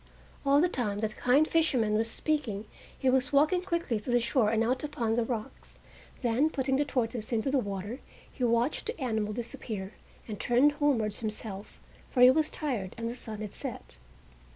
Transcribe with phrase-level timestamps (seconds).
[0.43, 2.65] All the time that the kind fisherman was speaking
[2.97, 5.77] he was walking quickly to the shore and out upon the rocks;
[6.23, 7.99] then putting the tortoise into the water
[8.31, 9.93] he watched the animal disappear,
[10.27, 11.79] and turned homewards himself,
[12.09, 13.99] for he was tired and the sun had set.